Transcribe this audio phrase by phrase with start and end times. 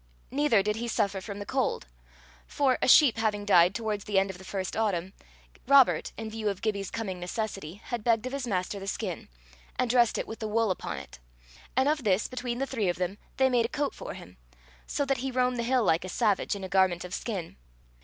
[0.31, 1.85] Neither did he suffer from the cold;
[2.47, 5.13] for, a sheep having died towards the end of the first autumn,
[5.67, 9.29] Robert, in view of Gibbie's coming necessity, had begged of his master the skin,
[9.77, 11.19] and dressed it with the wool upon it;
[11.77, 14.37] and of this, between the three of them, they made a coat for him;
[14.87, 17.57] so that he roamed the hill like a savage, in a garment of skin.